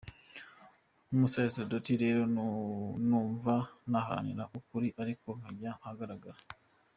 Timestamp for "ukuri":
4.61-4.87